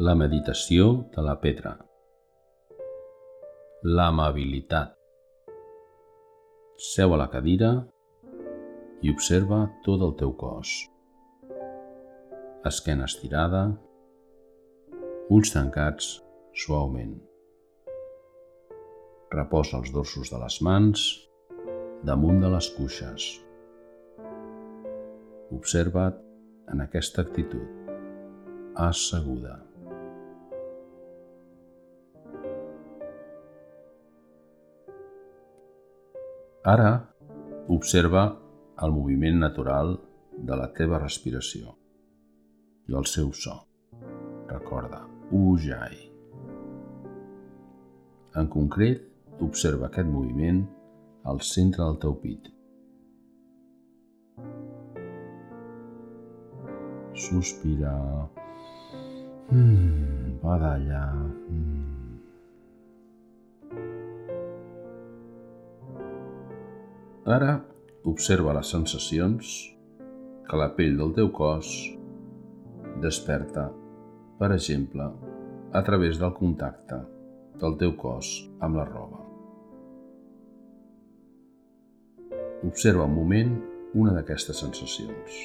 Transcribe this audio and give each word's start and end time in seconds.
La 0.00 0.14
meditació 0.16 0.84
de 1.12 1.20
la 1.20 1.34
pedra. 1.42 1.74
L'amabilitat. 3.84 4.94
Seu 6.80 7.12
a 7.12 7.18
la 7.20 7.26
cadira 7.28 7.68
i 9.04 9.12
observa 9.12 9.58
tot 9.84 10.00
el 10.06 10.14
teu 10.22 10.32
cos. 10.40 10.72
Esquena 12.72 13.10
estirada, 13.12 13.62
ulls 15.28 15.52
tancats 15.52 16.08
suaument. 16.64 17.18
Reposa 19.36 19.82
els 19.82 19.92
dorsos 19.92 20.32
de 20.32 20.40
les 20.40 20.60
mans 20.64 21.08
damunt 22.08 22.40
de 22.40 22.56
les 22.56 22.72
cuixes. 22.78 23.32
Observa't 25.60 26.22
en 26.72 26.88
aquesta 26.88 27.26
actitud, 27.28 27.92
asseguda. 28.88 29.58
Ara 36.68 37.08
observa 37.72 38.36
el 38.84 38.92
moviment 38.92 39.38
natural 39.40 39.94
de 40.36 40.56
la 40.60 40.66
teva 40.76 40.98
respiració 41.00 41.72
i 42.90 42.96
el 43.00 43.06
seu 43.08 43.30
so. 43.32 43.54
Recorda, 44.50 45.00
Ujjayi. 45.32 46.02
En 48.36 48.50
concret, 48.52 49.00
observa 49.40 49.88
aquest 49.88 50.12
moviment 50.12 50.60
al 51.24 51.40
centre 51.40 51.80
del 51.82 51.98
teu 52.04 52.18
pit. 52.20 52.52
Sospira. 57.24 57.96
Mm, 59.48 60.36
d'allà. 60.44 61.04
Mm. 61.48 61.69
Ara 67.30 67.52
observa 68.10 68.50
les 68.56 68.70
sensacions 68.74 69.50
que 70.48 70.58
la 70.58 70.66
pell 70.74 70.96
del 70.98 71.12
teu 71.14 71.28
cos 71.36 71.68
desperta, 73.04 73.68
per 74.40 74.48
exemple, 74.56 75.06
a 75.70 75.82
través 75.86 76.18
del 76.18 76.32
contacte 76.34 76.98
del 77.60 77.76
teu 77.82 77.94
cos 78.00 78.32
amb 78.66 78.80
la 78.80 78.88
roba. 78.88 79.22
Observa 82.66 83.06
un 83.06 83.14
moment 83.20 83.54
una 83.94 84.16
d'aquestes 84.16 84.64
sensacions. 84.66 85.38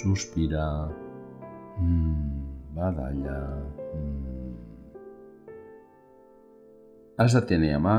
Sospira. 0.00 0.64
Mm, 1.82 2.57
va 2.78 2.92
d'allà. 2.94 3.38
Mm. 3.98 4.28
Has 7.18 7.34
de 7.34 7.40
tenir 7.50 7.72
a 7.74 7.80
mà 7.82 7.96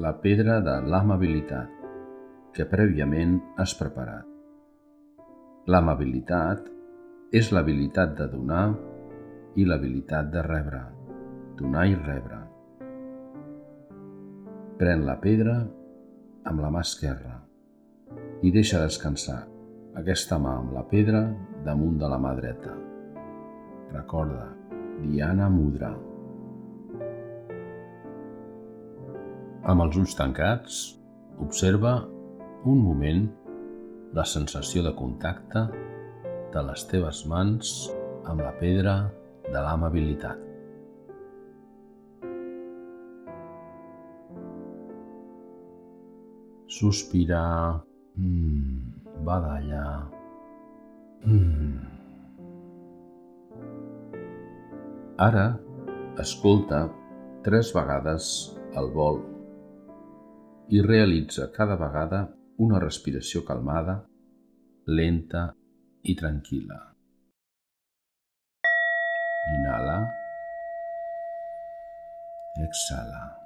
la 0.00 0.14
pedra 0.22 0.60
de 0.64 0.78
l'amabilitat, 0.88 1.68
que 2.54 2.64
prèviament 2.70 3.36
has 3.60 3.74
preparat. 3.76 4.24
L'amabilitat 5.68 6.70
és 7.34 7.50
l'habilitat 7.52 8.14
de 8.16 8.28
donar 8.32 8.66
i 9.60 9.66
l'habilitat 9.68 10.30
de 10.32 10.42
rebre, 10.46 10.80
donar 11.58 11.84
i 11.90 11.98
rebre. 11.98 12.40
Pren 14.80 15.04
la 15.06 15.18
pedra 15.20 15.58
amb 16.48 16.64
la 16.64 16.72
mà 16.72 16.82
esquerra 16.86 17.36
i 18.42 18.50
deixa 18.54 18.80
descansar 18.82 19.42
aquesta 20.00 20.40
mà 20.40 20.56
amb 20.62 20.74
la 20.78 20.88
pedra 20.88 21.26
damunt 21.68 22.00
de 22.00 22.10
la 22.10 22.18
mà 22.18 22.34
dreta. 22.40 22.93
Recorda, 23.94 24.48
Diana 25.06 25.46
Mudra. 25.48 25.92
Amb 29.70 29.84
els 29.84 29.98
ulls 30.00 30.16
tancats, 30.18 30.78
observa 31.44 31.94
un 32.66 32.80
moment 32.82 33.22
la 34.18 34.24
sensació 34.26 34.82
de 34.86 34.92
contacte 34.98 35.62
de 36.54 36.64
les 36.66 36.84
teves 36.90 37.22
mans 37.30 37.72
amb 38.30 38.42
la 38.42 38.50
pedra 38.58 38.96
de 39.46 39.62
l'amabilitat. 39.62 40.42
Sospira, 46.74 47.42
mm, 48.18 49.24
va 49.26 49.40
d'allà. 49.48 49.88
Mm. 51.24 52.03
Ara 55.14 55.60
escolta 56.18 56.88
tres 57.46 57.68
vegades 57.70 58.24
el 58.74 58.88
vol 58.96 59.20
i 60.74 60.80
realitza 60.82 61.46
cada 61.54 61.76
vegada 61.78 62.24
una 62.58 62.80
respiració 62.82 63.44
calmada, 63.46 63.94
lenta 64.86 65.44
i 66.02 66.16
tranquil·la. 66.18 66.80
Inhala. 69.54 69.96
Exhala. 72.66 73.43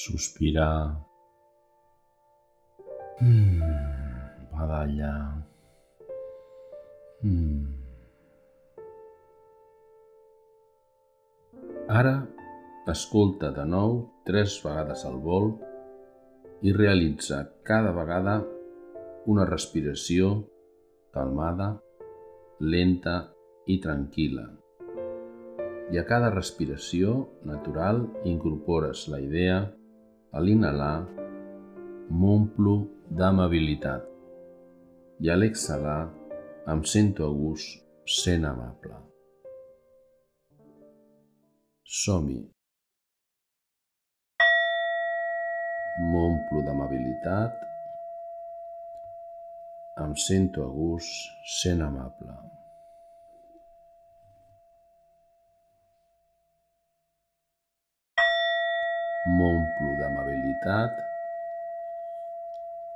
Sospira. 0.00 0.66
Mm, 3.20 3.60
va 4.52 4.66
d'allà. 4.70 5.14
Mm. 7.20 7.66
Ara 12.00 12.14
escolta 12.88 13.50
de 13.52 13.66
nou 13.68 13.98
tres 14.24 14.54
vegades 14.64 15.02
al 15.08 15.18
vol 15.26 15.50
i 16.64 16.72
realitza 16.76 17.42
cada 17.68 17.90
vegada 17.92 18.38
una 19.28 19.44
respiració 19.50 20.30
calmada, 21.12 21.74
lenta 22.60 23.18
i 23.66 23.76
tranquil·la. 23.84 24.46
I 25.92 26.00
a 26.00 26.06
cada 26.08 26.32
respiració 26.32 27.18
natural 27.44 28.00
incorpores 28.32 29.04
la 29.12 29.20
idea 29.20 29.60
a 30.32 30.38
l'inhalar, 30.44 31.02
m'omplo 32.20 32.74
d'amabilitat 33.18 34.02
i 35.24 35.30
a 35.32 35.36
l'exhalar 35.36 36.02
em 36.72 36.80
sento 36.92 37.26
a 37.26 37.32
gust 37.40 37.82
sent 38.18 38.44
amable. 38.46 38.94
Som-hi. 42.00 42.38
M'omplo 46.10 46.62
d'amabilitat, 46.66 47.58
em 50.04 50.14
sento 50.26 50.62
a 50.64 50.70
gust 50.78 51.10
sent 51.58 51.82
amable. 51.82 52.38
M'omplo 59.36 59.90
d'amabilitat, 60.60 60.92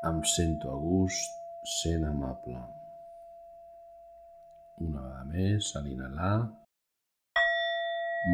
em 0.04 0.22
sento 0.24 0.70
a 0.70 0.76
gust 0.76 1.32
sent 1.64 2.04
amable. 2.04 2.60
Una 4.84 5.00
vegada 5.00 5.24
més, 5.24 5.70
a 5.76 5.80
l'inhalar, 5.80 6.50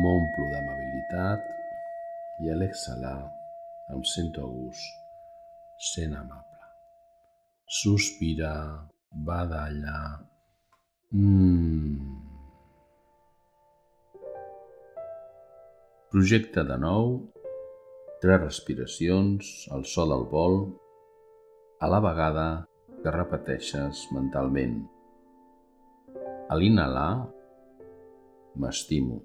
m'omplo 0.02 0.48
d'amabilitat 0.50 1.46
i 2.42 2.50
a 2.50 2.56
l'exhalar 2.58 3.30
em 3.94 4.02
sento 4.02 4.42
a 4.42 4.50
gust 4.50 4.98
sent 5.78 6.14
amable. 6.14 6.70
Sospira, 7.68 8.54
badalla, 9.12 10.18
mmm. 11.12 12.18
Projecta 16.10 16.64
de 16.66 16.76
nou 16.82 17.30
Tres 18.20 18.36
respiracions 18.42 19.50
al 19.72 19.86
so 19.88 20.04
del 20.04 20.26
vol, 20.28 20.58
a 21.80 21.88
la 21.88 22.02
vegada 22.04 22.44
que 23.00 23.14
repeteixes 23.14 24.02
mentalment. 24.12 24.74
A 26.52 26.58
l'inhalar, 26.60 27.24
m'estimo. 28.60 29.22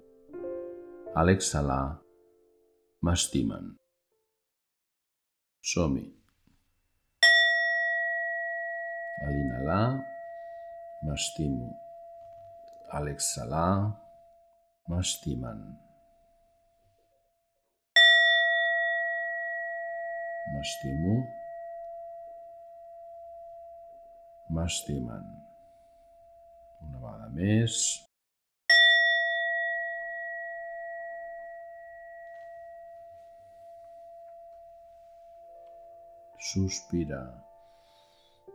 A 1.12 1.26
l'exhalar, 1.28 1.98
m'estimen. 3.04 3.74
Som-hi. 5.60 6.08
A 9.20 9.32
l'inhalar, 9.36 9.86
m'estimo. 11.04 11.68
A 12.96 13.04
l'exhalar, 13.04 13.72
m'estimen. 14.88 15.66
M'estimo. 20.52 21.14
M'estimen. 24.48 25.24
Una 26.86 27.00
vegada 27.02 27.28
més. 27.34 27.78
Sospira. 36.46 37.20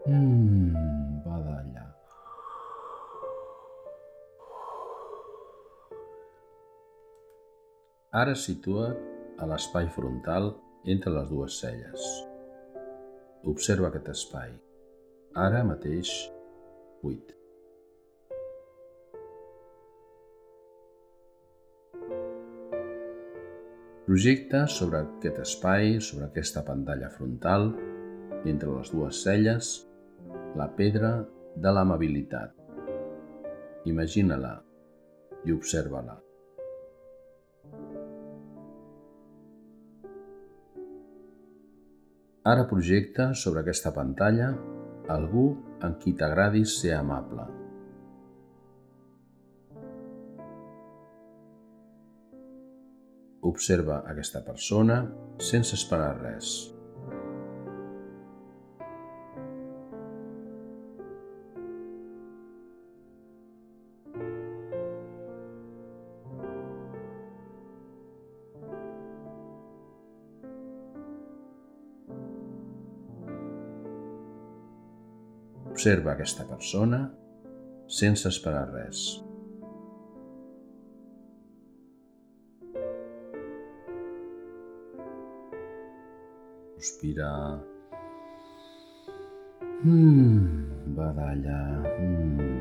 Mmm, 0.07 1.19
badalla. 1.25 1.85
Ara 8.21 8.33
situa't 8.35 8.95
a 9.43 9.45
l'espai 9.51 9.91
frontal 9.95 10.53
entre 10.85 11.13
les 11.13 11.29
dues 11.29 11.59
celles. 11.61 12.07
Observa 13.51 13.89
aquest 13.89 14.09
espai. 14.13 14.55
Ara 15.37 15.61
mateix 15.65 16.09
buit. 17.01 17.35
Projecta 24.05 24.65
sobre 24.67 25.03
aquest 25.05 25.37
espai, 25.39 25.99
sobre 26.01 26.25
aquesta 26.25 26.65
pantalla 26.67 27.11
frontal, 27.13 27.69
entre 28.43 28.73
les 28.73 28.89
dues 28.91 29.21
celles, 29.23 29.69
la 30.57 30.67
pedra 30.75 31.13
de 31.55 31.71
l'amabilitat. 31.71 32.57
Imagina-la 33.87 34.57
i 35.45 35.55
observa-la. 35.55 36.17
Ara 42.43 42.63
projecta 42.65 43.35
sobre 43.37 43.61
aquesta 43.61 43.91
pantalla 43.93 44.47
algú 45.13 45.43
en 45.85 45.93
qui 46.01 46.15
t'agradi 46.17 46.63
ser 46.65 46.95
amable. 46.97 47.45
Observa 53.51 53.99
aquesta 54.09 54.41
persona 54.47 55.03
sense 55.51 55.77
esperar 55.77 56.15
res. 56.17 56.49
Observa 75.81 76.11
aquesta 76.11 76.43
persona 76.45 76.97
sense 77.89 78.27
esperar 78.29 78.67
res. 78.69 78.99
Respira. 86.75 87.31
Mm, 89.81 90.93
badalla. 91.01 91.57
Mm. 91.97 92.53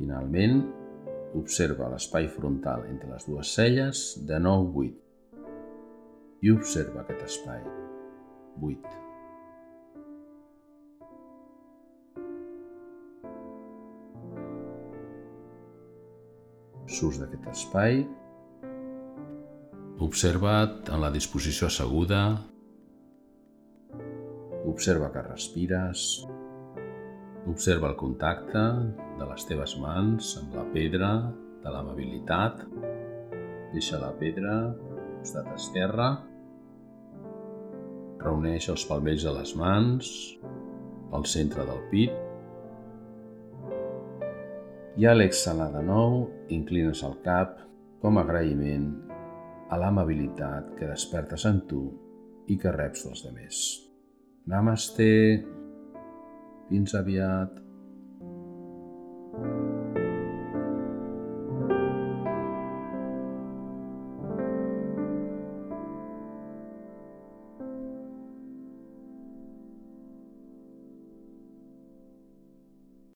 Finalment, 0.00 0.64
observa 1.44 1.92
l'espai 1.92 2.32
frontal 2.40 2.88
entre 2.88 3.12
les 3.12 3.28
dues 3.28 3.52
celles 3.60 4.06
de 4.32 4.40
9-8 4.48 4.92
i 6.40 6.56
observa 6.56 7.04
aquest 7.04 7.28
espai, 7.34 7.60
8. 8.74 9.13
s'ús 16.94 17.18
d'aquest 17.20 17.48
espai, 17.52 18.02
observa't 20.04 20.90
en 20.94 21.02
la 21.02 21.10
disposició 21.14 21.68
asseguda, 21.68 22.22
observa 24.70 25.10
que 25.14 25.22
respires, 25.26 26.24
observa 27.50 27.90
el 27.90 27.96
contacte 28.00 28.62
de 29.18 29.26
les 29.28 29.46
teves 29.48 29.76
mans 29.82 30.34
amb 30.40 30.54
la 30.58 30.64
pedra, 30.74 31.10
de 31.64 31.72
l'amabilitat, 31.72 32.60
deixa 33.72 34.00
la 34.00 34.12
pedra 34.20 34.54
costat 35.24 35.48
esquerre, 35.54 36.08
reuneix 38.20 38.68
els 38.72 38.84
palmells 38.88 39.24
de 39.24 39.32
les 39.38 39.54
mans, 39.56 40.10
al 41.16 41.24
centre 41.30 41.64
del 41.68 41.80
pit, 41.92 42.12
i 44.96 45.06
a 45.06 45.14
l'exhalar 45.14 45.72
de 45.74 45.82
nou, 45.82 46.28
inclines 46.54 47.02
el 47.06 47.16
cap 47.24 47.58
com 48.02 48.18
a 48.18 48.22
agraïment 48.22 48.92
a 49.72 49.78
l'amabilitat 49.80 50.74
que 50.78 50.90
despertes 50.90 51.46
en 51.50 51.64
tu 51.70 51.82
i 52.52 52.58
que 52.60 52.72
reps 52.74 53.06
dels 53.08 53.24
demés. 53.26 53.64
Namaste. 54.46 55.10
Fins 56.68 56.94
aviat. 56.94 57.63